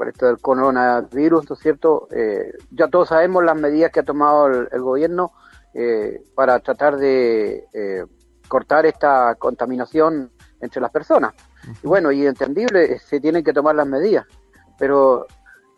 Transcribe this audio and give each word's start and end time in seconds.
por 0.00 0.08
esto 0.08 0.28
del 0.28 0.38
coronavirus, 0.38 1.50
¿no 1.50 1.54
es 1.54 1.60
cierto? 1.60 2.08
Eh, 2.10 2.54
ya 2.70 2.88
todos 2.88 3.10
sabemos 3.10 3.44
las 3.44 3.54
medidas 3.54 3.92
que 3.92 4.00
ha 4.00 4.02
tomado 4.02 4.46
el, 4.46 4.80
gobierno 4.80 5.32
eh, 5.74 6.22
para 6.34 6.58
tratar 6.60 6.96
de 6.96 7.66
eh, 7.74 8.06
cortar 8.48 8.86
esta 8.86 9.34
contaminación 9.34 10.32
entre 10.58 10.80
las 10.80 10.90
personas. 10.90 11.34
Y 11.82 11.86
bueno, 11.86 12.10
y 12.12 12.26
entendible, 12.26 12.98
se 12.98 13.20
tienen 13.20 13.44
que 13.44 13.52
tomar 13.52 13.74
las 13.74 13.86
medidas, 13.86 14.24
pero 14.78 15.26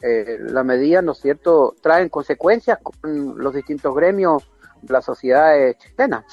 las 0.00 0.64
medidas, 0.64 1.02
¿no 1.02 1.12
es 1.12 1.18
cierto?, 1.18 1.74
traen 1.82 2.08
consecuencias 2.08 2.78
con 2.80 3.36
los 3.36 3.52
distintos 3.52 3.92
gremios 3.92 4.48
de 4.82 4.92
la 4.92 5.02
sociedad 5.02 5.52
chilena. 5.78 6.24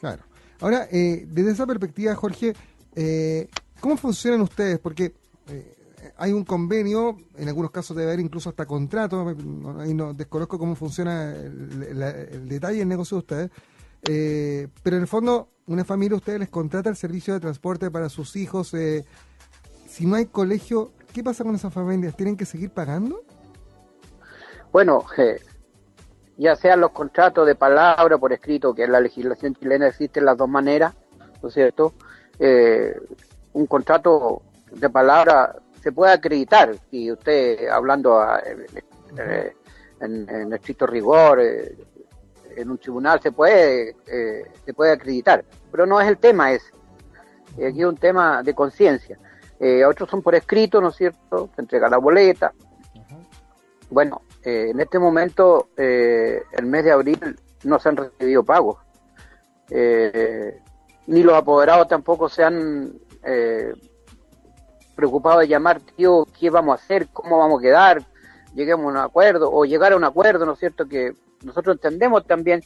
Claro. 0.00 0.22
Ahora, 0.60 0.86
desde 0.90 1.50
esa 1.50 1.66
perspectiva, 1.66 2.14
Jorge, 2.14 2.52
¿cómo 3.80 3.96
funcionan 3.96 4.42
ustedes? 4.42 4.78
Porque 4.78 5.14
hay 6.16 6.32
un 6.32 6.44
convenio, 6.44 7.16
en 7.36 7.48
algunos 7.48 7.70
casos 7.70 7.96
debe 7.96 8.10
haber 8.10 8.20
incluso 8.20 8.50
hasta 8.50 8.66
contrato, 8.66 9.34
ahí 9.78 9.94
no 9.94 10.14
desconozco 10.14 10.58
cómo 10.58 10.74
funciona 10.74 11.34
el, 11.34 12.48
detalle 12.48 12.78
del 12.78 12.88
negocio 12.88 13.16
de 13.16 13.20
ustedes, 13.20 13.50
eh, 14.08 14.68
pero 14.82 14.96
en 14.96 15.02
el 15.02 15.08
fondo 15.08 15.48
una 15.66 15.84
familia 15.84 16.16
ustedes 16.16 16.40
les 16.40 16.48
contrata 16.48 16.90
el 16.90 16.96
servicio 16.96 17.34
de 17.34 17.40
transporte 17.40 17.90
para 17.90 18.08
sus 18.08 18.36
hijos, 18.36 18.74
eh, 18.74 19.04
si 19.86 20.06
no 20.06 20.16
hay 20.16 20.26
colegio, 20.26 20.92
¿qué 21.12 21.22
pasa 21.22 21.44
con 21.44 21.54
esas 21.54 21.72
familias? 21.72 22.16
¿Tienen 22.16 22.36
que 22.36 22.46
seguir 22.46 22.70
pagando? 22.70 23.22
Bueno, 24.72 25.04
ya 26.38 26.56
sean 26.56 26.80
los 26.80 26.92
contratos 26.92 27.46
de 27.46 27.54
palabra 27.54 28.16
por 28.18 28.32
escrito, 28.32 28.74
que 28.74 28.84
en 28.84 28.92
la 28.92 29.00
legislación 29.00 29.54
chilena 29.54 29.88
existen 29.88 30.24
las 30.24 30.36
dos 30.36 30.48
maneras, 30.48 30.94
¿no 31.42 31.48
es 31.48 31.54
cierto? 31.54 31.92
Eh, 32.38 32.98
un 33.52 33.66
contrato 33.66 34.42
de 34.70 34.88
palabra 34.88 35.56
se 35.82 35.92
puede 35.92 36.12
acreditar, 36.12 36.76
si 36.90 37.10
usted 37.10 37.68
hablando 37.68 38.24
eh, 39.18 39.52
en, 40.00 40.52
estricto 40.52 40.86
rigor, 40.86 41.40
eh, 41.40 41.76
en 42.56 42.70
un 42.70 42.78
tribunal 42.78 43.20
se 43.20 43.32
puede, 43.32 43.96
eh, 44.06 44.44
se 44.64 44.74
puede 44.74 44.92
acreditar, 44.92 45.44
pero 45.70 45.84
no 45.84 46.00
es 46.00 46.08
el 46.08 46.18
tema 46.18 46.52
ese. 46.52 46.72
Aquí 47.54 47.80
es 47.80 47.86
un 47.86 47.96
tema 47.96 48.42
de 48.42 48.54
conciencia. 48.54 49.18
otros 49.86 50.08
son 50.08 50.22
por 50.22 50.34
escrito, 50.34 50.80
¿no 50.80 50.88
es 50.88 50.96
cierto? 50.96 51.50
Se 51.54 51.60
entrega 51.60 51.88
la 51.88 51.98
boleta. 51.98 52.52
Bueno, 53.90 54.22
en 54.42 54.80
este 54.80 54.98
momento, 54.98 55.68
el 55.76 56.64
mes 56.64 56.84
de 56.84 56.92
abril, 56.92 57.38
no 57.64 57.78
se 57.78 57.88
han 57.88 57.96
recibido 57.96 58.42
pagos. 58.42 58.78
ni 59.68 61.22
los 61.22 61.34
apoderados 61.34 61.88
tampoco 61.88 62.28
se 62.28 62.42
han 62.42 62.94
preocupado 65.02 65.40
de 65.40 65.48
llamar, 65.48 65.80
tío, 65.80 66.28
¿qué 66.38 66.48
vamos 66.48 66.78
a 66.78 66.84
hacer? 66.84 67.08
¿Cómo 67.12 67.36
vamos 67.36 67.58
a 67.58 67.62
quedar? 67.62 68.06
Lleguemos 68.54 68.86
a 68.86 68.88
un 68.88 68.96
acuerdo 68.98 69.50
o 69.52 69.64
llegar 69.64 69.92
a 69.92 69.96
un 69.96 70.04
acuerdo, 70.04 70.46
¿no 70.46 70.52
es 70.52 70.60
cierto? 70.60 70.86
Que 70.86 71.12
nosotros 71.42 71.74
entendemos 71.74 72.24
también 72.24 72.62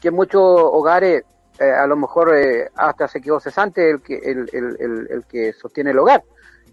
que 0.00 0.12
muchos 0.12 0.40
hogares 0.40 1.24
eh, 1.58 1.72
a 1.72 1.84
lo 1.88 1.96
mejor 1.96 2.32
eh, 2.32 2.70
hasta 2.76 3.08
se 3.08 3.20
quedó 3.20 3.40
cesante 3.40 3.90
el 3.90 4.02
que, 4.02 4.18
el, 4.18 4.48
el, 4.52 5.08
el, 5.10 5.24
que 5.24 5.52
sostiene 5.52 5.90
el 5.90 5.98
hogar. 5.98 6.22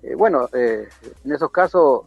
Eh, 0.03 0.13
bueno, 0.13 0.47
en 0.53 0.87
esos 1.25 1.49
casos 1.49 2.01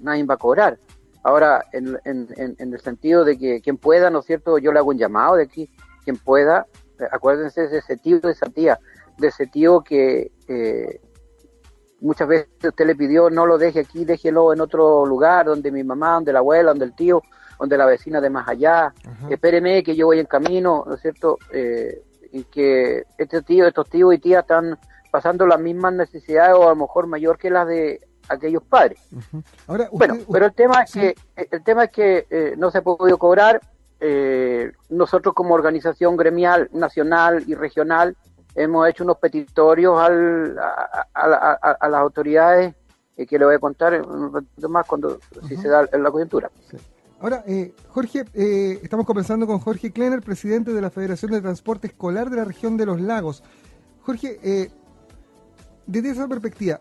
nadie 0.00 0.22
va 0.22 0.34
a 0.34 0.36
cobrar. 0.36 0.78
Ahora, 1.24 1.64
en, 1.72 1.98
en, 2.04 2.28
en, 2.36 2.72
el 2.72 2.80
sentido 2.80 3.24
de 3.24 3.36
que 3.36 3.60
quien 3.60 3.76
pueda, 3.76 4.08
¿no 4.08 4.20
es 4.20 4.26
cierto? 4.26 4.56
Yo 4.58 4.70
le 4.70 4.78
hago 4.78 4.90
un 4.90 4.98
llamado 4.98 5.34
de 5.34 5.42
aquí, 5.42 5.68
quien 6.04 6.16
pueda, 6.16 6.68
acuérdense 7.10 7.66
de 7.66 7.78
ese 7.78 7.96
tío, 7.96 8.20
de 8.20 8.30
esa 8.30 8.46
tía, 8.46 8.78
de 9.18 9.26
ese 9.26 9.48
tío 9.48 9.80
que 9.80 10.30
muchas 12.00 12.28
veces 12.28 12.48
usted 12.62 12.86
le 12.86 12.94
pidió 12.94 13.30
no 13.30 13.46
lo 13.46 13.58
deje 13.58 13.80
aquí, 13.80 14.04
déjelo 14.04 14.52
en 14.52 14.60
otro 14.60 15.06
lugar, 15.06 15.46
donde 15.46 15.70
mi 15.70 15.84
mamá, 15.84 16.14
donde 16.14 16.32
la 16.32 16.40
abuela, 16.40 16.70
donde 16.70 16.86
el 16.86 16.94
tío, 16.94 17.22
donde 17.58 17.76
la 17.76 17.86
vecina 17.86 18.20
de 18.20 18.30
más 18.30 18.48
allá, 18.48 18.92
espéreme 19.28 19.82
que 19.82 19.94
yo 19.94 20.06
voy 20.06 20.18
en 20.18 20.26
camino, 20.26 20.84
¿no 20.86 20.94
es 20.94 21.00
cierto? 21.02 21.38
Eh, 21.52 22.02
y 22.32 22.44
que 22.44 23.04
este 23.18 23.42
tío, 23.42 23.66
estos 23.66 23.88
tíos 23.88 24.14
y 24.14 24.18
tías 24.18 24.42
están 24.42 24.78
pasando 25.10 25.46
las 25.46 25.60
mismas 25.60 25.92
necesidades 25.92 26.54
o 26.54 26.66
a 26.66 26.70
lo 26.70 26.76
mejor 26.76 27.06
mayor 27.06 27.36
que 27.36 27.50
las 27.50 27.66
de 27.66 28.00
aquellos 28.28 28.62
padres. 28.62 29.00
Ahora, 29.66 29.88
bueno, 29.92 30.18
pero 30.32 30.46
el 30.46 30.54
tema 30.54 30.82
es 30.82 30.92
que 30.92 31.14
el 31.36 31.62
tema 31.64 31.84
es 31.84 31.90
que 31.90 32.26
eh, 32.30 32.54
no 32.56 32.70
se 32.70 32.78
ha 32.78 32.82
podido 32.82 33.18
cobrar. 33.18 33.60
Eh, 34.02 34.72
nosotros 34.88 35.34
como 35.34 35.54
organización 35.54 36.16
gremial 36.16 36.70
nacional 36.72 37.44
y 37.46 37.54
regional 37.54 38.16
hemos 38.54 38.88
hecho 38.88 39.04
unos 39.04 39.18
petitorios 39.18 39.98
al, 39.98 40.58
a, 40.58 41.88
las 41.88 42.00
autoridades 42.00 42.74
eh, 43.16 43.26
que 43.26 43.38
le 43.38 43.44
voy 43.44 43.54
a 43.54 43.58
contar 43.58 44.00
un 44.02 44.32
ratito 44.32 44.68
más 44.68 44.86
cuando 44.86 45.18
si 45.46 45.56
se 45.56 45.68
da 45.68 45.88
la 45.92 46.10
coyuntura. 46.10 46.50
Ahora, 47.20 47.44
eh, 47.46 47.74
Jorge, 47.88 48.24
eh, 48.32 48.80
estamos 48.82 49.04
conversando 49.04 49.46
con 49.46 49.58
Jorge 49.58 49.92
Klenner, 49.92 50.22
presidente 50.22 50.72
de 50.72 50.80
la 50.80 50.90
Federación 50.90 51.32
de 51.32 51.42
Transporte 51.42 51.88
Escolar 51.88 52.30
de 52.30 52.36
la 52.36 52.44
región 52.44 52.76
de 52.76 52.86
los 52.86 53.00
lagos. 53.00 53.42
Jorge, 54.02 54.70
desde 55.86 56.10
esa 56.10 56.26
perspectiva, 56.26 56.80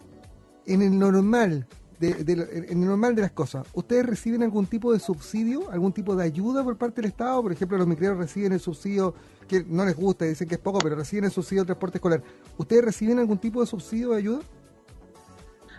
en 0.65 0.81
el 0.81 0.97
normal 0.97 1.67
de, 1.99 2.31
en 2.67 2.81
el 2.81 2.85
normal 2.87 3.13
de 3.13 3.23
las 3.23 3.31
cosas, 3.31 3.67
¿ustedes 3.73 4.05
reciben 4.05 4.41
algún 4.41 4.65
tipo 4.65 4.93
de 4.93 4.99
subsidio, 4.99 5.69
algún 5.69 5.91
tipo 5.91 6.15
de 6.15 6.23
ayuda 6.23 6.63
por 6.63 6.77
parte 6.77 7.01
del 7.01 7.11
Estado? 7.11 7.41
Por 7.41 7.51
ejemplo, 7.51 7.77
los 7.77 7.87
micreros 7.87 8.17
reciben 8.17 8.53
el 8.53 8.59
subsidio 8.59 9.13
que 9.47 9.65
no 9.67 9.83
les 9.83 9.95
gusta, 9.95 10.25
dicen 10.25 10.47
que 10.47 10.55
es 10.55 10.61
poco, 10.61 10.79
pero 10.79 10.95
reciben 10.95 11.25
el 11.25 11.31
subsidio 11.31 11.63
de 11.63 11.67
transporte 11.67 11.97
escolar. 11.97 12.21
¿Ustedes 12.57 12.85
reciben 12.85 13.19
algún 13.19 13.37
tipo 13.37 13.59
de 13.59 13.67
subsidio 13.67 14.11
de 14.11 14.17
ayuda? 14.17 14.39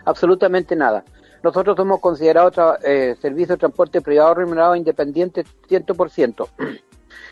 Absolutamente 0.05 0.75
nada. 0.75 1.03
Nosotros 1.43 1.75
somos 1.75 1.99
considerados 1.99 2.53
eh, 2.83 3.15
servicio 3.19 3.55
de 3.55 3.59
transporte 3.59 4.01
privado 4.01 4.35
remunerado 4.35 4.75
independiente 4.75 5.43
100%. 5.67 6.47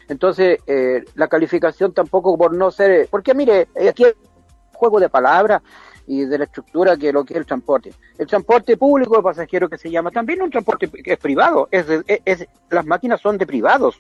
Entonces, 0.08 0.60
eh, 0.66 1.06
la 1.14 1.28
calificación 1.28 1.94
tampoco 1.94 2.36
por 2.36 2.56
no 2.56 2.72
ser... 2.72 3.08
Porque 3.12 3.36
mire, 3.36 3.68
aquí 3.88 4.06
hay 4.06 4.14
juego 4.74 5.00
de 5.00 5.10
palabras 5.10 5.62
y 6.10 6.26
de 6.26 6.40
la 6.40 6.46
estructura 6.46 6.98
que 6.98 7.14
lo 7.14 7.24
que 7.24 7.36
es 7.36 7.40
el 7.40 7.46
transporte. 7.46 7.94
El 8.18 8.26
transporte 8.26 8.76
público 8.78 9.16
de 9.16 9.22
pasajeros 9.22 9.70
que 9.70 9.78
se 9.78 9.92
llama 9.92 10.10
también 10.10 10.42
un 10.42 10.50
transporte 10.50 10.90
que 10.90 11.14
es 11.14 11.20
privado. 11.20 11.68
Es, 11.70 11.86
es, 12.26 12.48
las 12.72 12.84
máquinas 12.84 13.22
son 13.22 13.38
de 13.38 13.46
privados. 13.46 14.00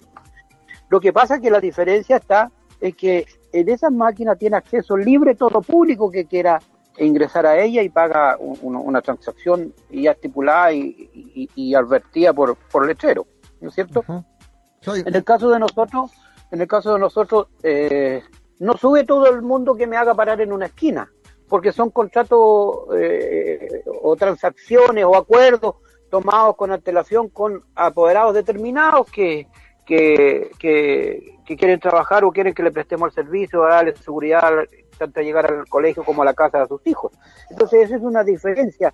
Lo 0.89 0.99
que 0.99 1.13
pasa 1.13 1.35
es 1.35 1.41
que 1.41 1.51
la 1.51 1.59
diferencia 1.59 2.17
está 2.17 2.51
en 2.81 2.93
que 2.93 3.27
en 3.53 3.69
esas 3.69 3.91
máquinas 3.91 4.39
tiene 4.39 4.57
acceso 4.57 4.97
libre 4.97 5.35
todo 5.35 5.61
público 5.61 6.09
que 6.09 6.25
quiera 6.25 6.59
ingresar 6.97 7.45
a 7.45 7.59
ella 7.61 7.83
y 7.83 7.89
paga 7.89 8.37
una 8.39 9.03
transacción 9.03 9.71
ya 9.91 10.11
estipulada 10.11 10.73
y, 10.73 11.75
advertida 11.75 12.33
por, 12.33 12.55
por 12.55 12.87
letrero, 12.87 13.27
¿no 13.61 13.69
es 13.69 13.75
cierto? 13.75 14.03
En 14.07 15.13
el 15.15 15.23
caso 15.23 15.51
de 15.51 15.59
nosotros, 15.59 16.11
en 16.49 16.59
el 16.59 16.67
caso 16.67 16.91
de 16.91 16.99
nosotros, 16.99 17.49
eh, 17.61 18.23
no 18.57 18.75
sube 18.77 19.03
todo 19.03 19.29
el 19.29 19.43
mundo 19.43 19.75
que 19.75 19.85
me 19.85 19.95
haga 19.95 20.15
parar 20.15 20.41
en 20.41 20.51
una 20.51 20.65
esquina, 20.65 21.07
porque 21.49 21.71
son 21.71 21.89
contratos 21.89 22.85
eh, 22.95 23.83
o 24.01 24.15
transacciones 24.15 25.03
o 25.03 25.15
acuerdos 25.15 25.75
tomados 26.09 26.55
con 26.55 26.71
antelación 26.71 27.29
con 27.29 27.63
apoderados 27.75 28.33
determinados 28.33 29.11
que, 29.11 29.47
que, 29.85 30.51
que, 30.59 31.57
quieren 31.57 31.79
trabajar 31.79 32.23
o 32.23 32.31
quieren 32.31 32.53
que 32.53 32.63
le 32.63 32.71
prestemos 32.71 33.09
el 33.09 33.25
servicio, 33.25 33.63
a 33.63 33.69
darle 33.69 33.95
seguridad 33.95 34.51
tanto 34.97 35.19
a 35.19 35.23
llegar 35.23 35.51
al 35.51 35.67
colegio 35.67 36.03
como 36.03 36.21
a 36.21 36.25
la 36.25 36.33
casa 36.33 36.59
de 36.59 36.67
sus 36.67 36.85
hijos. 36.85 37.11
Entonces, 37.49 37.85
esa 37.85 37.95
es 37.95 38.01
una 38.01 38.23
diferencia, 38.23 38.93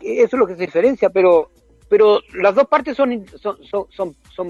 eso 0.00 0.24
es 0.24 0.32
lo 0.32 0.46
que 0.46 0.54
se 0.54 0.62
diferencia, 0.62 1.10
pero 1.10 1.50
pero 1.92 2.22
las 2.40 2.54
dos 2.54 2.68
partes 2.68 2.96
son 2.96 3.26
son 3.36 3.58
son, 3.90 4.16
son, 4.34 4.48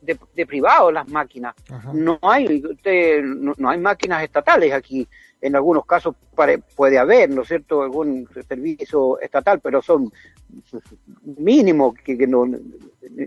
de, 0.00 0.18
de 0.34 0.46
privados 0.46 0.90
las 0.90 1.06
máquinas. 1.10 1.54
No 1.92 2.18
hay 2.22 2.64
usted, 2.64 3.22
no, 3.22 3.68
hay 3.68 3.76
máquinas 3.76 4.24
estatales 4.24 4.72
aquí. 4.72 5.06
En 5.42 5.56
algunos 5.56 5.84
casos 5.84 6.14
puede 6.74 6.98
haber, 6.98 7.28
¿no 7.28 7.42
es 7.42 7.48
cierto?, 7.48 7.82
algún 7.82 8.26
servicio 8.48 9.20
estatal, 9.20 9.60
pero 9.60 9.82
son 9.82 10.10
mínimos 11.36 11.96
que, 12.02 12.16
que 12.16 12.26
no, 12.26 12.46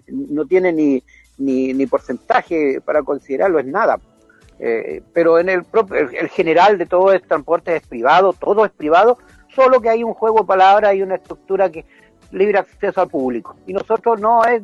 no 0.08 0.46
tienen 0.48 0.76
ni, 0.76 1.04
ni, 1.38 1.74
ni 1.76 1.86
porcentaje 1.86 2.82
para 2.82 3.04
considerarlo, 3.04 3.60
es 3.60 3.68
nada. 3.68 4.00
Eh, 4.58 5.04
pero 5.14 5.38
en 5.38 5.50
el, 5.50 5.64
propio, 5.64 5.98
el, 5.98 6.30
general 6.30 6.80
de 6.80 6.88
todo 6.88 7.14
el 7.14 7.22
transporte 7.22 7.76
es 7.76 7.86
privado, 7.86 8.34
todo 8.34 8.66
es 8.66 8.72
privado, 8.72 9.20
solo 9.56 9.82
que 9.82 9.90
hay 9.90 10.04
un 10.04 10.14
juego 10.14 10.40
de 10.40 10.46
palabras 10.46 10.96
y 10.96 11.02
una 11.02 11.16
estructura 11.16 11.70
que 11.70 11.86
libre 12.32 12.60
acceso 12.60 13.02
al 13.02 13.10
público. 13.10 13.56
Y 13.66 13.74
nosotros 13.74 14.20
no 14.20 14.44
es 14.44 14.62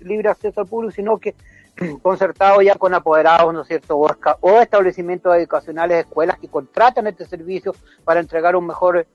libre 0.00 0.28
acceso 0.28 0.60
al 0.60 0.66
público, 0.66 0.92
sino 0.92 1.18
que 1.18 1.34
concertado 2.02 2.62
ya 2.62 2.74
con 2.76 2.94
apoderados, 2.94 3.52
¿no 3.52 3.62
es 3.62 3.68
cierto?, 3.68 3.98
o, 3.98 4.60
establecimientos 4.60 5.34
educacionales, 5.36 6.00
escuelas 6.00 6.38
que 6.38 6.48
contratan 6.48 7.06
este 7.06 7.26
servicio 7.26 7.74
para 8.04 8.20
entregar 8.20 8.56
un 8.56 8.66
mejor, 8.66 9.06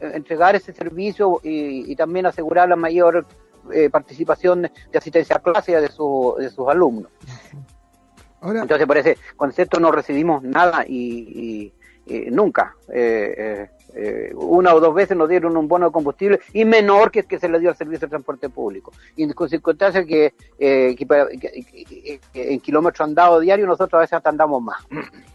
entregar 0.00 0.56
ese 0.56 0.72
servicio 0.72 1.40
y, 1.42 1.90
y 1.90 1.96
también 1.96 2.26
asegurar 2.26 2.68
la 2.68 2.76
mayor 2.76 3.26
eh, 3.72 3.90
participación 3.90 4.62
de 4.62 4.98
asistencia 4.98 5.36
a 5.36 5.40
clase 5.40 5.78
de, 5.80 5.88
su, 5.88 6.34
de 6.38 6.50
sus 6.50 6.66
alumnos. 6.68 7.10
Entonces, 8.42 8.86
por 8.86 8.96
ese 8.96 9.18
concepto 9.36 9.78
no 9.78 9.92
recibimos 9.92 10.42
nada 10.42 10.84
y, 10.86 11.72
nunca. 12.30 12.74
Eh, 12.92 13.34
Eh, 13.36 13.70
una 14.34 14.74
o 14.74 14.80
dos 14.80 14.94
veces 14.94 15.16
nos 15.16 15.28
dieron 15.28 15.56
un 15.56 15.68
bono 15.68 15.86
de 15.86 15.92
combustible 15.92 16.40
y 16.52 16.64
menor 16.64 17.10
que 17.10 17.20
el 17.20 17.26
que 17.26 17.38
se 17.38 17.48
le 17.48 17.58
dio 17.58 17.70
al 17.70 17.76
servicio 17.76 18.06
de 18.06 18.10
transporte 18.10 18.48
público. 18.48 18.92
Y 19.16 19.24
en 19.24 19.34
circunstancias 19.48 20.06
que, 20.06 20.34
eh, 20.58 20.96
en 22.34 22.60
kilómetros 22.60 23.08
andados 23.08 23.40
diarios 23.42 23.68
nosotros 23.68 23.98
a 23.98 24.02
veces 24.02 24.20
andamos 24.24 24.62
más. 24.62 24.86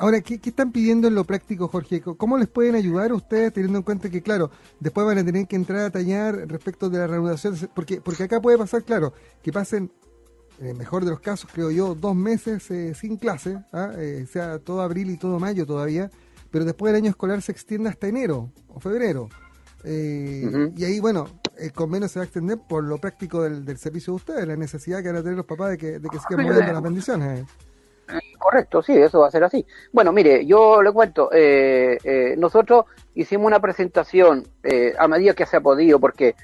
Ahora, 0.00 0.22
¿qué, 0.22 0.40
están 0.42 0.72
pidiendo 0.72 1.08
en 1.08 1.14
lo 1.14 1.24
práctico, 1.24 1.68
Jorge? 1.68 2.00
¿Cómo 2.00 2.38
les 2.38 2.48
pueden 2.48 2.74
ayudar 2.74 3.12
ustedes 3.12 3.52
teniendo 3.52 3.76
en 3.76 3.84
cuenta 3.84 4.08
que, 4.08 4.22
claro, 4.22 4.50
después 4.78 5.06
van 5.06 5.18
a 5.18 5.24
tener 5.24 5.46
que 5.46 5.56
entrar 5.56 5.80
a 5.80 5.90
tallar 5.90 6.36
respecto 6.48 6.88
de 6.88 7.00
la 7.00 7.06
reanudación? 7.06 7.54
Porque, 7.74 8.00
porque 8.00 8.22
acá 8.22 8.40
puede 8.40 8.56
pasar, 8.56 8.82
claro, 8.82 9.12
que 9.42 9.52
pasen, 9.52 9.92
en 10.58 10.68
el 10.68 10.74
mejor 10.74 11.04
de 11.04 11.10
los 11.10 11.20
casos, 11.20 11.50
creo 11.52 11.70
yo, 11.70 11.94
dos 11.94 12.16
meses 12.16 12.70
eh, 12.70 12.94
sin 12.94 13.18
clase, 13.18 13.58
¿ah? 13.74 13.92
eh, 13.98 14.24
sea 14.26 14.58
todo 14.58 14.80
abril 14.80 15.10
y 15.10 15.18
todo 15.18 15.38
mayo 15.38 15.66
todavía, 15.66 16.10
pero 16.50 16.64
después 16.64 16.92
del 16.92 17.02
año 17.02 17.10
escolar 17.10 17.42
se 17.42 17.52
extiende 17.52 17.88
hasta 17.88 18.08
enero 18.08 18.50
o 18.68 18.80
febrero. 18.80 19.28
Eh, 19.84 20.72
y 20.76 20.84
ahí, 20.84 21.00
bueno, 21.00 21.26
el 21.58 21.72
convenio 21.72 22.08
se 22.08 22.18
va 22.18 22.24
a 22.24 22.26
extender 22.26 22.58
por 22.68 22.84
lo 22.84 22.98
práctico 22.98 23.42
del, 23.42 23.78
servicio 23.78 24.12
de 24.12 24.16
ustedes, 24.16 24.46
la 24.46 24.56
necesidad 24.56 25.02
que 25.02 25.08
van 25.08 25.16
a 25.16 25.22
tener 25.22 25.36
los 25.36 25.46
papás 25.46 25.70
de 25.70 25.78
que, 25.78 25.98
de 25.98 26.08
que 26.08 26.18
sigan 26.18 26.46
moviendo 26.46 26.72
las 26.72 26.82
bendiciones. 26.82 27.46
Correcto, 28.38 28.82
sí, 28.82 28.96
eso 28.96 29.20
va 29.20 29.28
a 29.28 29.30
ser 29.30 29.44
así. 29.44 29.64
Bueno, 29.92 30.12
mire, 30.12 30.44
yo 30.46 30.82
le 30.82 30.92
cuento, 30.92 31.30
eh, 31.32 31.98
eh, 32.02 32.34
nosotros 32.38 32.86
hicimos 33.14 33.46
una 33.46 33.60
presentación 33.60 34.44
eh, 34.62 34.94
a 34.98 35.06
medida 35.06 35.34
que 35.34 35.46
se 35.46 35.58
ha 35.58 35.60
podido, 35.60 36.00
porque 36.00 36.34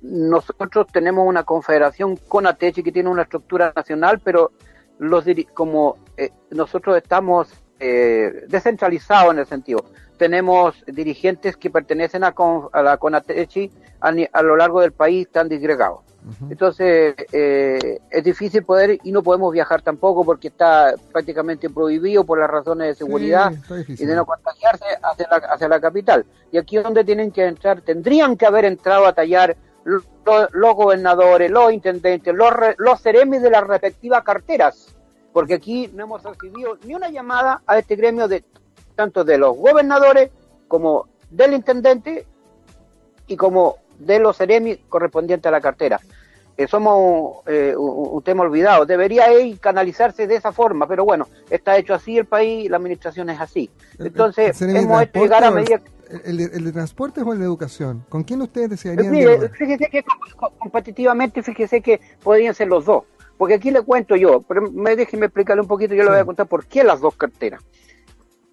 nosotros 0.00 0.86
tenemos 0.92 1.26
una 1.26 1.42
confederación 1.42 2.16
con 2.28 2.46
ATECHI 2.46 2.84
que 2.84 2.92
tiene 2.92 3.08
una 3.08 3.22
estructura 3.22 3.72
nacional, 3.74 4.20
pero 4.22 4.52
los 5.00 5.24
como 5.52 5.96
nosotros 6.50 6.96
estamos 6.96 7.48
descentralizados 8.48 9.32
en 9.32 9.38
el 9.40 9.46
sentido, 9.46 9.84
tenemos 10.16 10.74
dirigentes 10.86 11.56
que 11.56 11.70
pertenecen 11.70 12.24
a, 12.24 12.34
a 12.72 12.82
la 12.82 12.96
CONATECHI 12.96 13.70
a, 14.00 14.12
a 14.32 14.42
lo 14.42 14.56
largo 14.56 14.80
del 14.80 14.92
país, 14.92 15.26
están 15.26 15.48
disgregados. 15.48 16.00
Entonces, 16.48 17.14
eh, 17.32 17.98
es 18.10 18.24
difícil 18.24 18.64
poder 18.64 18.98
y 19.02 19.12
no 19.12 19.22
podemos 19.22 19.52
viajar 19.52 19.82
tampoco 19.82 20.24
porque 20.24 20.48
está 20.48 20.94
prácticamente 21.12 21.68
prohibido 21.68 22.24
por 22.24 22.38
las 22.38 22.48
razones 22.48 22.88
de 22.88 22.94
seguridad 22.94 23.52
y 23.86 24.06
de 24.06 24.14
no 24.14 24.24
contagiarse 24.24 24.84
hacia 25.02 25.28
la, 25.30 25.36
hacia 25.36 25.68
la 25.68 25.80
capital. 25.80 26.24
Y 26.50 26.56
aquí 26.56 26.78
es 26.78 26.82
donde 26.82 27.04
tienen 27.04 27.30
que 27.30 27.44
entrar, 27.44 27.82
tendrían 27.82 28.38
que 28.38 28.46
haber 28.46 28.64
entrado 28.64 29.04
a 29.06 29.12
tallar 29.12 29.54
los, 29.84 30.06
gobernadores, 30.74 31.50
los 31.50 31.72
intendentes, 31.72 32.34
los, 32.34 32.50
los 32.78 33.02
ceremis 33.02 33.42
de 33.42 33.50
las 33.50 33.66
respectivas 33.66 34.24
carteras, 34.24 34.96
porque 35.34 35.54
aquí 35.54 35.90
no 35.92 36.04
hemos 36.04 36.22
recibido 36.22 36.78
ni 36.84 36.94
una 36.94 37.10
llamada 37.10 37.60
a 37.66 37.76
este 37.76 37.96
gremio 37.96 38.28
de 38.28 38.44
tanto 38.94 39.24
de 39.24 39.36
los 39.36 39.56
gobernadores 39.56 40.30
como 40.68 41.08
del 41.28 41.54
intendente 41.54 42.24
y 43.26 43.36
como 43.36 43.78
de 43.98 44.20
los 44.20 44.36
CEREMI 44.36 44.76
correspondientes 44.88 45.48
a 45.48 45.50
la 45.50 45.60
cartera. 45.60 46.00
Eh, 46.56 46.68
somos 46.68 47.38
eh, 47.46 47.74
un, 47.76 48.22
tema 48.22 48.44
olvidado. 48.44 48.86
Debería 48.86 49.24
canalizarse 49.58 50.28
de 50.28 50.36
esa 50.36 50.52
forma, 50.52 50.86
pero 50.86 51.04
bueno, 51.04 51.26
está 51.50 51.76
hecho 51.76 51.94
así 51.94 52.16
el 52.16 52.26
país, 52.26 52.70
la 52.70 52.76
administración 52.76 53.28
es 53.28 53.40
así. 53.40 53.68
Entonces, 53.98 54.62
hemos 54.62 55.02
hecho 55.02 55.20
llegar 55.20 55.42
a 55.42 55.50
medida... 55.50 55.80
¿El 56.24 56.36
de, 56.36 56.44
¿El 56.44 56.64
de 56.66 56.72
transporte 56.72 57.22
o 57.22 57.32
el 57.32 57.40
de 57.40 57.44
educación? 57.44 58.04
¿Con 58.08 58.22
quién 58.22 58.40
ustedes 58.40 58.70
desearían? 58.70 59.12
Eh, 59.16 59.50
fíjese 59.58 59.88
que 59.90 60.04
competitivamente, 60.58 61.42
fíjese 61.42 61.80
que 61.80 62.00
podrían 62.22 62.54
ser 62.54 62.68
los 62.68 62.84
dos. 62.84 63.02
Porque 63.36 63.54
aquí 63.54 63.70
le 63.70 63.82
cuento 63.82 64.16
yo, 64.16 64.42
pero 64.42 64.70
me 64.70 64.96
déjeme 64.96 65.26
explicarle 65.26 65.62
un 65.62 65.68
poquito, 65.68 65.94
yo 65.94 66.04
le 66.04 66.10
voy 66.10 66.18
a 66.18 66.24
contar 66.24 66.46
por 66.46 66.66
qué 66.66 66.84
las 66.84 67.00
dos 67.00 67.16
carteras. 67.16 67.62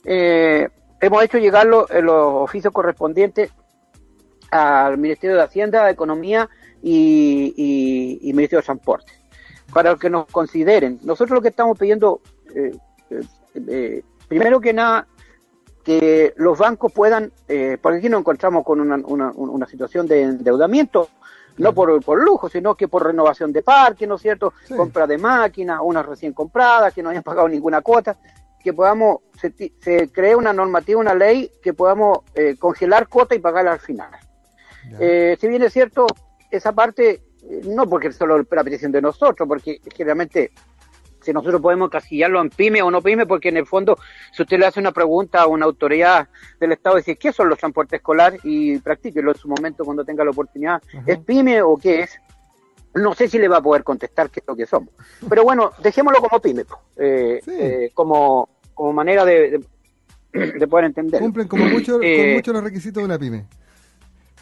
hemos 0.04 1.24
hecho 1.24 1.38
llegar 1.38 1.68
los 1.68 1.88
oficios 1.90 2.74
correspondientes 2.74 3.52
al 4.52 4.98
Ministerio 4.98 5.38
de 5.38 5.44
Hacienda, 5.44 5.90
Economía 5.90 6.50
y, 6.84 8.20
Ministerio 8.24 8.60
de 8.60 8.66
Transporte, 8.66 9.14
para 9.74 9.96
que 9.96 10.10
nos 10.10 10.26
consideren. 10.28 11.00
Nosotros 11.04 11.36
lo 11.36 11.42
que 11.42 11.48
estamos 11.48 11.80
pidiendo, 11.80 12.22
eh, 12.54 12.76
eh, 13.10 13.22
eh, 13.56 14.04
primero 14.28 14.60
que 14.60 14.74
nada, 14.74 15.08
que 15.84 16.34
los 16.36 16.60
bancos 16.60 16.92
puedan, 16.92 17.32
porque 17.82 17.98
aquí 17.98 18.10
nos 18.10 18.20
encontramos 18.20 18.64
con 18.64 18.80
una, 18.82 19.66
situación 19.66 20.06
de 20.06 20.22
endeudamiento, 20.22 21.10
no 21.58 21.74
por, 21.74 22.04
por 22.04 22.22
lujo, 22.24 22.50
sino 22.50 22.76
que 22.76 22.88
por 22.88 23.06
renovación 23.06 23.52
de 23.52 23.62
parques, 23.62 24.08
¿no 24.08 24.16
es 24.16 24.22
cierto? 24.22 24.54
Compra 24.76 25.08
de 25.08 25.18
máquinas, 25.18 25.80
unas 25.84 26.06
recién 26.06 26.34
compradas, 26.34 26.94
que 26.94 27.04
no 27.04 27.10
hayan 27.10 27.24
pagado 27.24 27.48
ninguna 27.48 27.82
cuota, 27.82 28.18
que 28.64 28.74
podamos, 28.74 29.20
se, 29.40 29.54
se 29.80 30.12
cree 30.12 30.36
una 30.36 30.54
normativa, 30.54 31.00
una 31.00 31.16
ley, 31.16 31.52
que 31.62 31.74
podamos 31.74 32.20
congelar 32.60 33.08
cuota 33.08 33.36
y 33.36 33.40
pagarla 33.40 33.74
al 33.74 33.80
final. 33.80 34.12
Eh, 35.00 35.38
si 35.40 35.48
bien 35.48 35.64
es 35.64 35.74
cierto, 35.74 36.08
esa 36.50 36.74
parte, 36.74 37.22
eh, 37.44 37.62
no 37.66 37.88
porque 37.88 38.08
es 38.08 38.16
solo 38.16 38.46
la 38.50 38.64
petición 38.64 38.92
de 38.92 39.02
nosotros, 39.02 39.48
porque 39.48 39.80
generalmente 39.96 40.52
si 41.22 41.34
nosotros 41.34 41.62
podemos 41.62 41.90
casillarlo 41.90 42.42
en 42.42 42.50
pyme 42.50 42.82
o 42.82 42.92
no 42.92 43.02
pyme, 43.02 43.26
porque 43.26 43.50
en 43.50 43.58
el 43.58 43.66
fondo, 43.66 43.98
si 44.32 44.42
usted 44.42 44.60
le 44.60 44.66
hace 44.66 44.80
una 44.80 44.92
pregunta 44.92 45.42
a 45.42 45.48
una 45.48 45.66
autoridad 45.66 46.28
del 46.60 46.72
Estado, 46.74 46.98
dice, 46.98 47.16
¿qué 47.16 47.32
son 47.32 47.50
los 47.50 47.60
transportes 47.60 48.00
escolares? 48.00 48.42
Y 48.44 48.80
practíquelo 48.80 49.32
en 49.32 49.38
su 49.38 49.48
momento 49.48 49.86
cuando 49.86 50.04
tenga 50.04 50.24
la 50.24 50.32
oportunidad. 50.32 50.82
¿Es 51.06 51.20
pyme 51.20 51.62
o 51.62 51.78
qué 51.78 52.02
es? 52.02 52.20
No 52.94 53.14
sé 53.14 53.30
si 53.30 53.40
le 53.40 53.48
va 53.48 53.58
a 53.58 53.62
poder 53.62 53.84
contestar 53.84 54.30
qué 54.30 54.42
es 54.42 54.48
lo 54.48 54.56
que 54.56 54.66
somos. 54.66 54.90
Pero 55.30 55.44
bueno, 55.44 55.72
dejémoslo 55.82 56.20
como 56.20 56.42
pyme, 56.42 56.66
eh, 56.98 57.90
como, 57.94 58.50
como 58.74 58.92
manera 58.92 59.24
de, 59.24 59.62
de, 60.34 60.68
poder 60.70 60.86
entender. 60.86 61.22
Cumplen 61.22 61.48
como 61.48 61.66
mucho, 61.66 62.00
con 62.00 62.34
mucho 62.34 62.54
los 62.54 62.64
requisitos 62.64 63.02
de 63.02 63.06
una 63.06 63.18
pyme. 63.18 63.46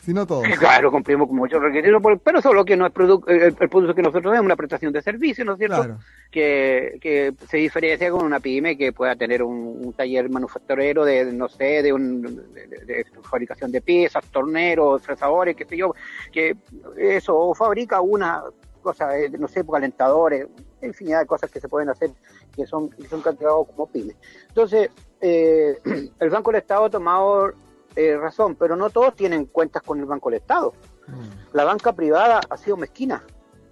Si 0.03 0.13
no 0.13 0.25
todos. 0.25 0.47
Claro, 0.57 0.91
cumplimos 0.91 1.27
con 1.27 1.37
muchos 1.37 1.61
requisitos, 1.61 2.01
pero 2.23 2.41
solo 2.41 2.63
que 2.63 2.77
no 2.77 2.85
es 2.85 2.91
producto, 2.91 3.29
el, 3.29 3.53
producto 3.53 3.93
que 3.93 4.01
nosotros 4.01 4.23
tenemos 4.23 4.45
una 4.45 4.55
prestación 4.55 4.93
de 4.93 5.01
servicio, 5.01 5.43
¿no 5.45 5.53
es 5.53 5.59
cierto? 5.59 5.99
Que, 6.31 6.99
que 7.01 7.33
se 7.47 7.57
diferencia 7.57 8.11
con 8.11 8.23
una 8.23 8.39
pyme 8.39 8.77
que 8.77 8.93
pueda 8.93 9.15
tener 9.15 9.41
un, 9.41 9.93
taller 9.93 10.29
manufacturero 10.29 11.03
de, 11.03 11.25
no 11.33 11.49
sé, 11.49 11.81
de, 11.81 11.91
un, 11.91 12.21
de, 12.53 13.05
fabricación 13.23 13.71
de 13.71 13.81
piezas, 13.81 14.23
torneros, 14.25 15.01
fresadores, 15.01 15.55
qué 15.55 15.65
sé 15.65 15.75
yo, 15.75 15.95
que 16.31 16.55
eso, 16.97 17.51
fabrica 17.55 17.99
una 18.01 18.43
cosa, 18.83 19.17
eh, 19.17 19.29
no 19.37 19.47
sé, 19.47 19.65
calentadores, 19.65 20.47
infinidad 20.81 21.21
de 21.21 21.25
cosas 21.25 21.49
que 21.49 21.59
se 21.59 21.67
pueden 21.67 21.89
hacer 21.89 22.11
que 22.55 22.65
son, 22.65 22.89
que 22.89 23.07
son 23.07 23.21
catalogados 23.21 23.67
como 23.67 23.87
pymes. 23.87 24.15
Entonces, 24.47 24.89
eh, 25.21 25.79
el 26.19 26.29
Banco 26.29 26.51
del 26.51 26.61
Estado 26.61 26.85
ha 26.85 26.89
tomado 26.89 27.53
eh, 27.95 28.17
razón, 28.17 28.55
pero 28.55 28.75
no 28.75 28.89
todos 28.89 29.15
tienen 29.15 29.45
cuentas 29.45 29.81
con 29.83 29.99
el 29.99 30.05
Banco 30.05 30.29
del 30.29 30.39
Estado. 30.39 30.73
Mm. 31.07 31.55
La 31.55 31.63
banca 31.63 31.93
privada 31.93 32.39
ha 32.49 32.57
sido 32.57 32.77
mezquina, 32.77 33.23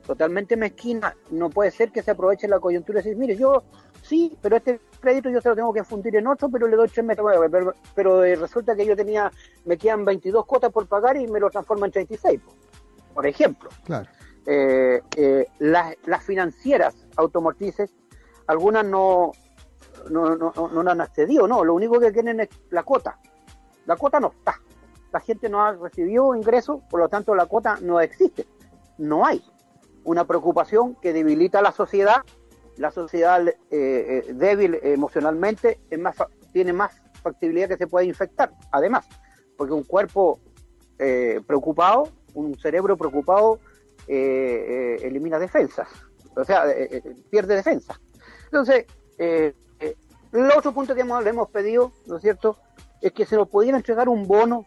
totalmente 0.07 0.57
mezquina. 0.57 1.15
No 1.29 1.49
puede 1.49 1.69
ser 1.69 1.91
que 1.91 2.01
se 2.01 2.11
aproveche 2.11 2.47
la 2.47 2.59
coyuntura 2.59 2.99
y 2.99 3.03
decir, 3.03 3.17
mire, 3.17 3.35
yo 3.35 3.63
sí, 4.01 4.35
pero 4.41 4.55
este 4.55 4.79
crédito 4.99 5.29
yo 5.29 5.41
se 5.41 5.49
lo 5.49 5.55
tengo 5.55 5.73
que 5.73 5.83
fundir 5.83 6.15
en 6.15 6.25
otro, 6.25 6.49
pero 6.49 6.67
le 6.67 6.75
doy 6.75 6.87
tres 6.87 7.05
meses. 7.05 7.23
Pero, 7.93 8.23
eh, 8.23 8.35
resulta 8.35 8.75
que 8.75 8.85
yo 8.85 8.95
tenía, 8.95 9.31
me 9.65 9.77
quedan 9.77 10.05
22 10.05 10.45
cuotas 10.45 10.71
por 10.71 10.87
pagar 10.87 11.17
y 11.17 11.27
me 11.27 11.39
lo 11.39 11.49
transforma 11.49 11.85
en 11.85 11.91
36, 11.91 12.41
por 13.13 13.27
ejemplo. 13.27 13.69
Claro. 13.83 14.09
Eh, 14.45 15.01
las, 15.59 15.93
las, 16.05 16.23
financieras 16.23 16.95
automotrices, 17.17 17.93
algunas 18.47 18.85
no 18.85 19.33
no, 20.09 20.35
no, 20.35 20.53
no, 20.55 20.83
no 20.83 20.89
han 20.91 21.01
accedido, 21.01 21.47
no, 21.47 21.63
lo 21.63 21.73
único 21.73 21.99
que 21.99 22.11
quieren 22.11 22.39
es 22.39 22.49
la 22.69 22.83
cuota. 22.83 23.19
La 23.85 23.95
cuota 23.95 24.19
no 24.19 24.27
está. 24.27 24.59
La 25.11 25.19
gente 25.19 25.49
no 25.49 25.63
ha 25.63 25.73
recibido 25.73 26.35
ingresos, 26.35 26.81
por 26.89 26.99
lo 26.99 27.09
tanto 27.09 27.35
la 27.35 27.45
cuota 27.45 27.77
no 27.81 27.99
existe. 27.99 28.47
No 28.97 29.25
hay. 29.25 29.43
Una 30.07 30.25
preocupación 30.25 30.95
que 30.95 31.11
debilita 31.11 31.59
a 31.59 31.61
la 31.61 31.73
sociedad. 31.73 32.23
La 32.77 32.91
sociedad 32.91 33.45
eh, 33.45 33.55
eh, 33.69 34.33
débil 34.33 34.79
emocionalmente 34.81 35.81
es 35.89 35.99
más, 35.99 36.15
tiene 36.53 36.71
más 36.71 37.01
factibilidad 37.21 37.67
que 37.67 37.75
se 37.75 37.87
pueda 37.87 38.05
infectar. 38.05 38.53
Además, 38.71 39.05
porque 39.57 39.73
un 39.73 39.83
cuerpo 39.83 40.39
eh, 40.97 41.41
preocupado, 41.45 42.07
un 42.33 42.57
cerebro 42.57 42.95
preocupado, 42.95 43.59
elimina 44.07 45.39
defensas. 45.39 45.89
O 46.37 46.45
sea, 46.45 46.63
pierde 47.29 47.55
defensa. 47.55 47.99
Entonces, 48.45 48.85
el 49.17 50.51
otro 50.55 50.71
punto 50.71 50.95
que 50.95 51.01
hemos, 51.01 51.21
le 51.21 51.31
hemos 51.31 51.49
pedido, 51.49 51.91
¿no 52.05 52.15
es 52.15 52.21
cierto?, 52.21 52.55
es 53.01 53.11
que 53.11 53.25
se 53.25 53.35
nos 53.35 53.49
pudiera 53.49 53.75
entregar 53.75 54.07
un 54.07 54.25
bono 54.25 54.65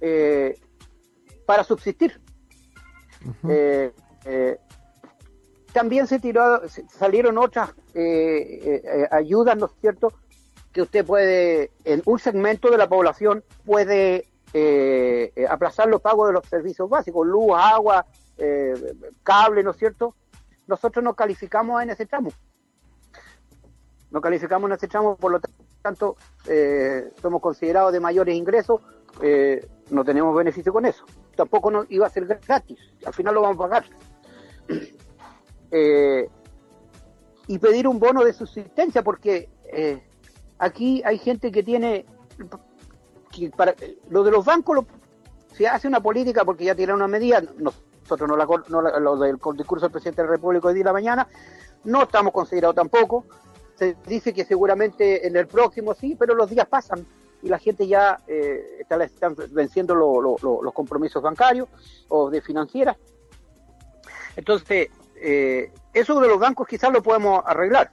eh, 0.00 0.58
para 1.46 1.62
subsistir. 1.62 2.20
Eh, 3.48 3.92
eh, 4.24 4.58
también 5.72 6.06
se 6.06 6.18
tiró, 6.18 6.62
salieron 6.88 7.38
otras 7.38 7.70
ayudas, 9.10 9.56
¿no 9.56 9.66
es 9.66 9.72
cierto? 9.80 10.12
Que 10.72 10.82
usted 10.82 11.04
puede, 11.04 11.70
en 11.84 12.02
un 12.06 12.18
segmento 12.18 12.70
de 12.70 12.78
la 12.78 12.88
población, 12.88 13.44
puede 13.64 14.26
aplazar 15.48 15.88
los 15.88 16.00
pagos 16.00 16.28
de 16.28 16.32
los 16.34 16.46
servicios 16.46 16.88
básicos, 16.88 17.26
luz, 17.26 17.52
agua, 17.54 18.06
cable, 19.22 19.62
¿no 19.62 19.72
es 19.72 19.76
cierto? 19.76 20.14
Nosotros 20.66 21.04
nos 21.04 21.14
calificamos 21.14 21.82
en 21.82 21.90
ese 21.90 22.06
tramo. 22.06 22.30
Nos 24.10 24.22
calificamos 24.22 24.70
en 24.70 24.76
ese 24.76 24.88
tramo, 24.88 25.16
por 25.16 25.32
lo 25.32 25.40
tanto 25.82 26.16
eh, 26.46 27.10
somos 27.20 27.40
considerados 27.40 27.92
de 27.92 28.00
mayores 28.00 28.34
ingresos, 28.34 28.80
eh, 29.22 29.66
no 29.90 30.04
tenemos 30.04 30.34
beneficio 30.36 30.72
con 30.72 30.86
eso. 30.86 31.04
Tampoco 31.38 31.70
nos 31.70 31.88
iba 31.88 32.04
a 32.04 32.10
ser 32.10 32.26
gratis, 32.26 32.80
al 33.06 33.14
final 33.14 33.32
lo 33.32 33.42
vamos 33.42 33.56
a 33.56 33.68
pagar. 33.68 33.84
Eh, 35.70 36.26
y 37.46 37.58
pedir 37.58 37.86
un 37.86 37.98
bono 37.98 38.24
de 38.24 38.32
subsistencia, 38.32 39.02
porque 39.02 39.50
eh, 39.70 40.02
aquí 40.58 41.02
hay 41.04 41.18
gente 41.18 41.52
que 41.52 41.62
tiene, 41.62 42.06
que 43.30 43.50
para, 43.50 43.74
lo 44.08 44.24
de 44.24 44.30
los 44.30 44.46
bancos, 44.46 44.76
lo, 44.76 44.86
se 45.54 45.68
hace 45.68 45.86
una 45.86 46.00
política 46.00 46.46
porque 46.46 46.64
ya 46.64 46.74
tiene 46.74 46.94
una 46.94 47.06
medida, 47.06 47.42
nosotros 47.58 48.26
no 48.26 48.34
la, 48.34 48.46
no 48.68 48.80
la 48.80 48.98
lo 48.98 49.18
del 49.18 49.36
discurso 49.58 49.84
del 49.84 49.92
presidente 49.92 50.22
de 50.22 50.28
la 50.28 50.36
República 50.36 50.68
hoy 50.68 50.74
día 50.74 50.84
de 50.84 50.88
la 50.88 50.92
mañana, 50.94 51.28
no 51.84 52.04
estamos 52.04 52.32
considerados 52.32 52.76
tampoco, 52.76 53.26
se 53.74 53.94
dice 54.06 54.32
que 54.32 54.46
seguramente 54.46 55.26
en 55.26 55.36
el 55.36 55.46
próximo 55.48 55.92
sí, 55.92 56.16
pero 56.18 56.34
los 56.34 56.48
días 56.48 56.66
pasan 56.66 57.06
y 57.42 57.48
la 57.48 57.58
gente 57.58 57.86
ya 57.86 58.18
eh, 58.26 58.78
está, 58.80 59.02
están 59.02 59.36
venciendo 59.50 59.94
lo, 59.94 60.20
lo, 60.20 60.36
lo, 60.42 60.62
los 60.62 60.74
compromisos 60.74 61.22
bancarios 61.22 61.68
o 62.08 62.30
de 62.30 62.40
financieras. 62.40 62.96
Entonces, 64.36 64.88
eh, 65.16 65.72
eso 65.92 66.20
de 66.20 66.28
los 66.28 66.38
bancos 66.38 66.66
quizás 66.68 66.92
lo 66.92 67.02
podemos 67.02 67.42
arreglar, 67.44 67.90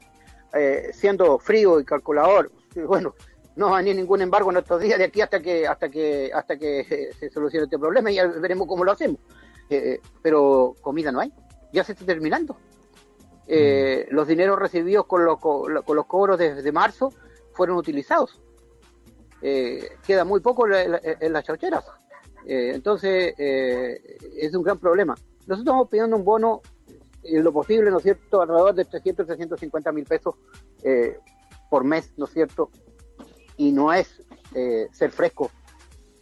eh, 0.53 0.91
siendo 0.93 1.39
frío 1.39 1.79
y 1.79 1.85
calculador. 1.85 2.51
Bueno, 2.75 3.15
no 3.55 3.69
va 3.69 3.77
a 3.77 3.79
venir 3.79 3.95
ningún 3.95 4.21
embargo 4.21 4.51
en 4.51 4.57
estos 4.57 4.81
días 4.81 4.99
de 4.99 5.05
aquí 5.05 5.21
hasta 5.21 5.41
que 5.41 5.65
hasta 5.65 5.87
que 5.87 6.29
hasta 6.33 6.57
que 6.57 7.13
se 7.17 7.29
solucione 7.29 7.63
este 7.63 7.79
problema 7.79 8.11
y 8.11 8.15
ya 8.15 8.27
veremos 8.27 8.67
cómo 8.67 8.83
lo 8.83 8.91
hacemos. 8.91 9.17
Eh, 9.69 10.01
pero 10.21 10.75
comida 10.81 11.09
no 11.11 11.21
hay, 11.21 11.31
ya 11.71 11.85
se 11.85 11.93
está 11.93 12.05
terminando. 12.05 12.57
Eh, 13.47 14.07
los 14.09 14.27
dineros 14.27 14.59
recibidos 14.59 15.05
con 15.05 15.23
los, 15.23 15.39
con 15.39 15.71
los 15.71 16.05
cobros 16.05 16.37
desde 16.37 16.61
de 16.61 16.71
marzo 16.71 17.13
fueron 17.53 17.77
utilizados. 17.77 18.41
Eh, 19.41 19.97
queda 20.05 20.23
muy 20.23 20.39
poco 20.39 20.67
en, 20.67 20.91
la, 20.91 21.01
en 21.03 21.33
las 21.33 21.43
chaucheras. 21.43 21.83
Eh, 22.45 22.73
entonces, 22.75 23.33
eh, 23.37 24.17
es 24.37 24.53
un 24.53 24.63
gran 24.63 24.77
problema. 24.77 25.15
Nosotros 25.41 25.59
estamos 25.59 25.89
pidiendo 25.89 26.15
un 26.15 26.23
bono, 26.23 26.61
en 27.23 27.43
lo 27.43 27.51
posible, 27.51 27.89
¿no 27.89 27.97
es 27.97 28.03
cierto?, 28.03 28.41
alrededor 28.41 28.75
de 28.75 28.85
300, 28.85 29.25
350 29.25 29.91
mil 29.91 30.05
pesos 30.05 30.35
eh, 30.83 31.17
por 31.69 31.83
mes, 31.83 32.13
¿no 32.17 32.25
es 32.25 32.31
cierto? 32.31 32.69
Y 33.57 33.71
no 33.71 33.91
es 33.91 34.21
ser 34.91 35.11
fresco, 35.11 35.51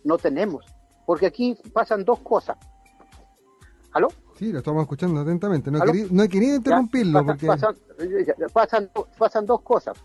no 0.04 0.18
tenemos. 0.18 0.66
Porque 1.06 1.28
aquí 1.28 1.56
pasan 1.72 2.04
dos 2.04 2.20
cosas. 2.20 2.58
¿Aló? 3.92 4.08
Sí, 4.40 4.52
lo 4.52 4.58
estamos 4.60 4.82
escuchando 4.82 5.22
atentamente. 5.22 5.70
No, 5.70 5.78
he 5.78 5.86
querido, 5.86 6.08
no 6.12 6.24
he 6.24 6.30
querido 6.30 6.56
interrumpirlo. 6.56 7.24
Pasan, 7.24 7.26
porque... 7.28 7.46
pasan, 7.46 7.76
pasan, 8.52 8.92
pasan, 9.20 9.46
dos 9.46 9.62
cosas. 9.62 9.96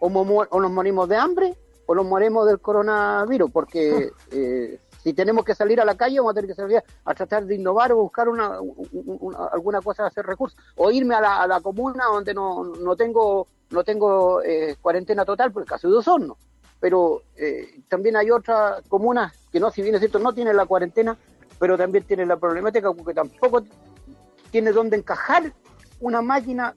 O, 0.00 0.06
o, 0.06 0.60
nos 0.60 0.70
morimos 0.70 1.06
de 1.06 1.16
hambre 1.16 1.54
o 1.86 1.94
nos 1.94 2.06
morimos 2.06 2.46
del 2.46 2.60
coronavirus, 2.60 3.50
porque 3.50 4.10
eh, 4.30 4.80
si 5.02 5.12
tenemos 5.12 5.44
que 5.44 5.54
salir 5.54 5.80
a 5.80 5.84
la 5.84 5.96
calle 5.96 6.18
vamos 6.18 6.32
a 6.32 6.34
tener 6.34 6.48
que 6.48 6.54
salir 6.54 6.82
a 7.04 7.14
tratar 7.14 7.44
de 7.44 7.54
innovar 7.54 7.92
o 7.92 7.96
buscar 7.96 8.28
una, 8.28 8.58
una 8.60 9.46
alguna 9.52 9.82
cosa 9.82 10.06
hacer 10.06 10.24
recursos. 10.24 10.58
O 10.76 10.90
irme 10.90 11.14
a 11.14 11.20
la, 11.20 11.42
a 11.42 11.46
la 11.46 11.60
comuna 11.60 12.06
donde 12.06 12.32
no, 12.32 12.64
no 12.64 12.96
tengo, 12.96 13.46
no 13.70 13.84
tengo 13.84 14.42
eh, 14.42 14.76
cuarentena 14.80 15.24
total, 15.24 15.52
por 15.52 15.62
el 15.62 15.68
caso 15.68 15.90
de 15.90 15.96
Osorno. 15.98 16.38
Pero 16.80 17.22
eh, 17.36 17.82
también 17.88 18.16
hay 18.16 18.30
otras 18.30 18.82
comunas 18.88 19.32
que 19.52 19.60
no, 19.60 19.70
si 19.70 19.82
bien 19.82 19.94
es 19.94 20.00
cierto, 20.00 20.18
no 20.18 20.32
tienen 20.32 20.56
la 20.56 20.66
cuarentena, 20.66 21.16
pero 21.58 21.76
también 21.76 22.04
tienen 22.04 22.28
la 22.28 22.38
problemática 22.38 22.92
porque 22.92 23.14
tampoco 23.14 23.62
tiene 24.50 24.72
dónde 24.72 24.96
encajar 24.96 25.52
una 26.00 26.22
máquina 26.22 26.74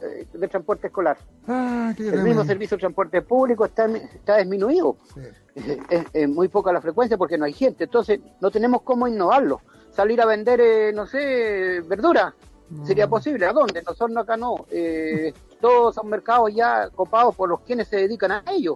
de 0.00 0.48
transporte 0.48 0.88
escolar. 0.88 1.18
Ah, 1.46 1.92
el 1.98 2.22
mismo 2.22 2.44
servicio 2.44 2.76
de 2.76 2.80
transporte 2.80 3.22
público 3.22 3.64
está, 3.64 3.86
está 3.86 4.38
disminuido. 4.38 4.96
Sí. 5.14 5.20
Es, 5.90 6.04
es, 6.12 6.28
muy 6.28 6.46
poca 6.46 6.72
la 6.72 6.80
frecuencia 6.80 7.18
porque 7.18 7.36
no 7.36 7.44
hay 7.44 7.52
gente. 7.52 7.82
Entonces, 7.82 8.20
no 8.40 8.48
tenemos 8.48 8.82
cómo 8.82 9.08
innovarlo. 9.08 9.60
Salir 9.90 10.20
a 10.20 10.24
vender, 10.24 10.60
eh, 10.60 10.92
no 10.92 11.04
sé, 11.04 11.80
verdura. 11.84 12.32
No. 12.70 12.86
¿Sería 12.86 13.08
posible? 13.08 13.44
¿A 13.44 13.52
dónde? 13.52 13.82
Nosotros 13.82 14.16
acá 14.16 14.36
no. 14.36 14.66
Eh, 14.70 15.32
todos 15.60 15.96
son 15.96 16.08
mercados 16.08 16.54
ya 16.54 16.88
copados 16.90 17.34
por 17.34 17.48
los 17.48 17.62
quienes 17.62 17.88
se 17.88 17.96
dedican 17.96 18.30
a 18.30 18.44
ello. 18.52 18.74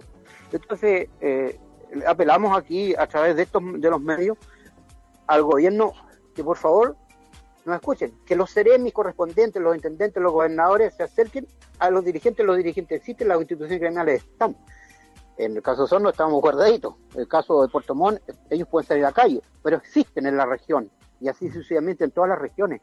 Entonces, 0.51 1.07
eh, 1.21 1.57
apelamos 2.05 2.57
aquí 2.57 2.93
a 2.95 3.07
través 3.07 3.37
de 3.37 3.43
estos 3.43 3.63
de 3.77 3.89
los 3.89 4.01
medios 4.01 4.37
al 5.27 5.43
gobierno 5.43 5.93
que 6.35 6.43
por 6.43 6.57
favor 6.57 6.97
nos 7.65 7.75
escuchen, 7.75 8.13
que 8.25 8.35
los 8.35 8.51
seremis 8.51 8.93
correspondientes, 8.93 9.61
los 9.61 9.75
intendentes, 9.75 10.21
los 10.21 10.33
gobernadores 10.33 10.93
se 10.95 11.03
acerquen 11.03 11.47
a 11.79 11.89
los 11.89 12.03
dirigentes, 12.03 12.45
los 12.45 12.57
dirigentes 12.57 12.99
existen, 12.99 13.27
las 13.27 13.39
instituciones 13.39 13.79
criminales 13.79 14.23
están. 14.23 14.55
En 15.37 15.55
el 15.55 15.63
caso 15.63 15.83
de 15.83 15.87
Sorno 15.87 16.09
estamos 16.09 16.39
guardaditos, 16.41 16.95
en 17.15 17.21
el 17.21 17.27
caso 17.27 17.61
de 17.61 17.69
Puerto 17.69 17.95
Montt, 17.95 18.21
ellos 18.49 18.67
pueden 18.67 18.87
salir 18.87 19.05
a 19.05 19.09
la 19.09 19.13
calle, 19.13 19.41
pero 19.63 19.77
existen 19.77 20.25
en 20.27 20.37
la 20.37 20.45
región, 20.45 20.91
y 21.19 21.27
así 21.27 21.47
sucesivamente 21.47 22.03
en 22.03 22.11
todas 22.11 22.29
las 22.29 22.39
regiones. 22.39 22.81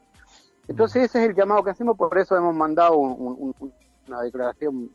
Entonces 0.67 1.03
ese 1.03 1.23
es 1.23 1.29
el 1.29 1.35
llamado 1.35 1.63
que 1.63 1.71
hacemos, 1.71 1.97
por 1.97 2.17
eso 2.17 2.35
hemos 2.35 2.55
mandado 2.55 2.97
un, 2.97 3.53
un, 3.59 3.73
una 4.11 4.21
declaración, 4.21 4.91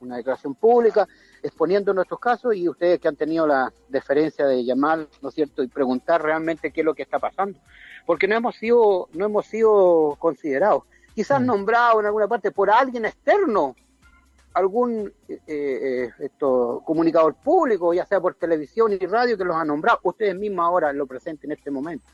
una 0.00 0.16
declaración 0.16 0.54
pública 0.54 1.08
exponiendo 1.42 1.94
nuestros 1.94 2.20
casos 2.20 2.54
y 2.54 2.68
ustedes 2.68 3.00
que 3.00 3.08
han 3.08 3.16
tenido 3.16 3.46
la 3.46 3.72
deferencia 3.88 4.46
de 4.46 4.64
llamar, 4.64 5.06
¿no 5.22 5.30
es 5.30 5.34
cierto?, 5.34 5.62
y 5.62 5.68
preguntar 5.68 6.22
realmente 6.22 6.70
qué 6.70 6.82
es 6.82 6.84
lo 6.84 6.94
que 6.94 7.02
está 7.02 7.18
pasando. 7.18 7.58
Porque 8.06 8.28
no 8.28 8.36
hemos 8.36 8.56
sido, 8.56 9.08
no 9.14 9.24
hemos 9.24 9.46
sido 9.46 10.16
considerados, 10.18 10.82
quizás 11.14 11.40
mm. 11.40 11.46
nombrados 11.46 12.00
en 12.00 12.06
alguna 12.06 12.28
parte 12.28 12.50
por 12.50 12.70
alguien 12.70 13.06
externo, 13.06 13.74
algún 14.52 15.12
eh, 15.28 15.40
eh, 15.48 16.10
esto, 16.20 16.82
comunicador 16.84 17.34
público, 17.34 17.92
ya 17.92 18.06
sea 18.06 18.20
por 18.20 18.34
televisión 18.34 18.92
y 18.92 18.98
radio 18.98 19.36
que 19.36 19.44
los 19.44 19.56
ha 19.56 19.64
nombrado, 19.64 20.00
ustedes 20.04 20.36
mismos 20.36 20.64
ahora 20.64 20.92
lo 20.92 21.06
presenten 21.06 21.50
en 21.50 21.58
este 21.58 21.70
momento, 21.70 22.06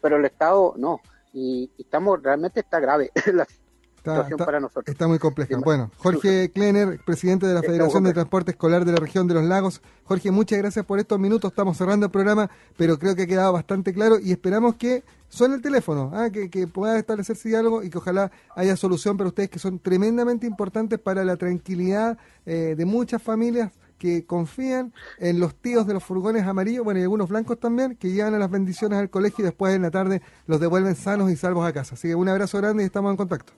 pero 0.00 0.16
el 0.16 0.24
Estado 0.24 0.74
no, 0.76 1.00
y, 1.32 1.70
y 1.78 1.82
estamos, 1.82 2.22
realmente 2.22 2.60
está 2.60 2.80
grave 2.80 3.10
la 3.32 3.46
Está, 4.00 4.22
está, 4.22 4.46
para 4.46 4.60
nosotros. 4.60 4.84
está, 4.86 5.06
muy 5.06 5.18
compleja. 5.18 5.58
Bueno, 5.58 5.90
Jorge 5.98 6.50
Klener, 6.52 6.98
presidente 7.04 7.46
de 7.46 7.52
la 7.52 7.60
Federación 7.60 8.02
de 8.04 8.14
Transporte 8.14 8.52
Escolar 8.52 8.86
de 8.86 8.92
la 8.92 8.98
región 8.98 9.28
de 9.28 9.34
los 9.34 9.44
lagos. 9.44 9.82
Jorge, 10.04 10.30
muchas 10.30 10.58
gracias 10.58 10.86
por 10.86 10.98
estos 10.98 11.18
minutos. 11.18 11.50
Estamos 11.50 11.76
cerrando 11.76 12.06
el 12.06 12.12
programa, 12.12 12.50
pero 12.78 12.98
creo 12.98 13.14
que 13.14 13.22
ha 13.22 13.26
quedado 13.26 13.52
bastante 13.52 13.92
claro 13.92 14.18
y 14.18 14.32
esperamos 14.32 14.76
que 14.76 15.04
suene 15.28 15.56
el 15.56 15.60
teléfono, 15.60 16.12
¿ah? 16.14 16.30
que, 16.30 16.48
que, 16.48 16.66
pueda 16.66 16.98
establecerse 16.98 17.50
diálogo 17.50 17.82
y 17.82 17.90
que 17.90 17.98
ojalá 17.98 18.32
haya 18.56 18.74
solución 18.74 19.18
para 19.18 19.28
ustedes 19.28 19.50
que 19.50 19.58
son 19.58 19.78
tremendamente 19.78 20.46
importantes 20.46 20.98
para 20.98 21.22
la 21.22 21.36
tranquilidad 21.36 22.16
eh, 22.46 22.74
de 22.76 22.84
muchas 22.86 23.22
familias 23.22 23.70
que 23.98 24.24
confían 24.24 24.94
en 25.18 25.38
los 25.38 25.54
tíos 25.54 25.86
de 25.86 25.92
los 25.92 26.02
furgones 26.02 26.46
amarillos, 26.46 26.84
bueno, 26.84 27.00
y 27.00 27.02
algunos 27.02 27.28
blancos 27.28 27.60
también, 27.60 27.96
que 27.96 28.10
llevan 28.10 28.34
a 28.34 28.38
las 28.38 28.50
bendiciones 28.50 28.98
al 28.98 29.10
colegio 29.10 29.42
y 29.42 29.44
después 29.44 29.74
en 29.76 29.82
la 29.82 29.90
tarde 29.90 30.22
los 30.46 30.58
devuelven 30.58 30.96
sanos 30.96 31.30
y 31.30 31.36
salvos 31.36 31.68
a 31.68 31.72
casa. 31.74 31.96
Así 31.96 32.08
que 32.08 32.14
un 32.14 32.28
abrazo 32.28 32.56
grande 32.56 32.82
y 32.82 32.86
estamos 32.86 33.10
en 33.10 33.18
contacto. 33.18 33.52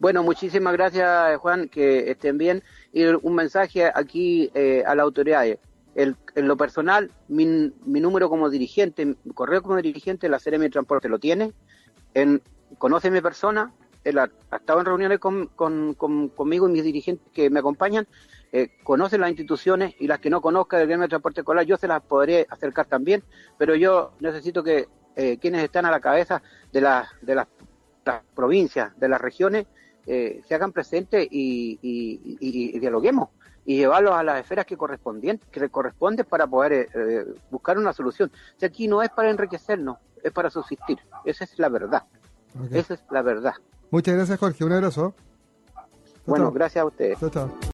Bueno, 0.00 0.22
muchísimas 0.22 0.72
gracias, 0.72 1.36
Juan, 1.36 1.68
que 1.68 2.10
estén 2.10 2.38
bien. 2.38 2.62
Y 2.90 3.04
un 3.04 3.34
mensaje 3.34 3.92
aquí 3.94 4.50
eh, 4.54 4.82
a 4.86 4.94
las 4.94 5.04
autoridades. 5.04 5.58
El, 5.94 6.16
en 6.34 6.48
lo 6.48 6.56
personal, 6.56 7.10
mi, 7.28 7.70
mi, 7.84 8.00
número 8.00 8.30
como 8.30 8.48
dirigente, 8.48 9.04
mi 9.04 9.34
correo 9.34 9.62
como 9.62 9.76
dirigente, 9.76 10.30
la 10.30 10.38
Seremi 10.38 10.64
de 10.64 10.70
Transporte 10.70 11.10
lo 11.10 11.18
tiene. 11.18 11.52
En, 12.14 12.40
conoce 12.78 13.10
mi 13.10 13.20
persona, 13.20 13.74
él 14.02 14.18
ha, 14.18 14.30
estado 14.56 14.80
en 14.80 14.86
reuniones 14.86 15.18
con, 15.18 15.48
con, 15.48 15.92
con, 15.92 16.30
conmigo 16.30 16.66
y 16.66 16.72
mis 16.72 16.84
dirigentes 16.84 17.26
que 17.34 17.50
me 17.50 17.58
acompañan, 17.58 18.06
eh, 18.52 18.70
conoce 18.82 19.18
las 19.18 19.28
instituciones 19.28 19.94
y 19.98 20.06
las 20.06 20.18
que 20.18 20.30
no 20.30 20.40
conozca 20.40 20.78
del 20.78 20.86
gremio 20.86 21.02
de 21.02 21.10
transporte 21.10 21.42
escolar, 21.42 21.66
yo 21.66 21.76
se 21.76 21.88
las 21.88 22.00
podré 22.00 22.46
acercar 22.48 22.86
también, 22.86 23.22
pero 23.58 23.74
yo 23.74 24.12
necesito 24.20 24.62
que 24.62 24.88
eh, 25.16 25.36
quienes 25.38 25.62
están 25.62 25.84
a 25.84 25.90
la 25.90 26.00
cabeza 26.00 26.42
de, 26.72 26.80
la, 26.80 27.06
de 27.20 27.34
las 27.34 27.48
provincias, 28.34 28.98
de 28.98 29.08
las 29.08 29.20
regiones, 29.20 29.66
eh, 30.12 30.42
se 30.44 30.56
hagan 30.56 30.72
presentes 30.72 31.28
y, 31.30 31.78
y, 31.80 32.36
y, 32.40 32.76
y, 32.76 32.78
dialoguemos 32.80 33.28
y 33.64 33.76
llevarlos 33.76 34.12
a 34.14 34.24
las 34.24 34.40
esferas 34.40 34.66
que 34.66 34.76
corresponden, 34.76 35.40
que 35.52 35.68
corresponden 35.68 36.26
para 36.26 36.48
poder 36.48 36.88
eh, 36.92 37.26
buscar 37.48 37.78
una 37.78 37.92
solución. 37.92 38.32
O 38.56 38.58
sea, 38.58 38.68
aquí 38.68 38.88
no 38.88 39.02
es 39.02 39.10
para 39.10 39.30
enriquecernos, 39.30 39.98
es 40.22 40.32
para 40.32 40.50
subsistir. 40.50 40.98
Esa 41.24 41.44
es 41.44 41.56
la 41.60 41.68
verdad. 41.68 42.02
Okay. 42.66 42.80
Esa 42.80 42.94
es 42.94 43.04
la 43.10 43.22
verdad. 43.22 43.54
Muchas 43.92 44.16
gracias, 44.16 44.38
Jorge. 44.40 44.64
Un 44.64 44.72
abrazo. 44.72 45.14
Bueno, 46.26 46.46
chao. 46.46 46.52
gracias 46.54 46.82
a 46.82 46.86
ustedes. 46.86 47.20
Chao, 47.20 47.30
chao. 47.30 47.60